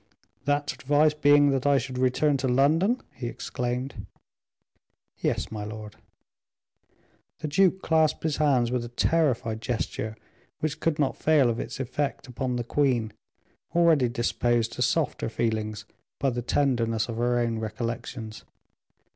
[0.45, 4.07] "That advice being that I should return to London?" he exclaimed.
[5.19, 5.95] "Yes, my lord."
[7.41, 10.17] The duke clasped his hands with a terrified gesture,
[10.59, 13.13] which could not fail of its effect upon the queen,
[13.75, 15.85] already disposed to softer feelings
[16.19, 18.43] by the tenderness of her own recollections.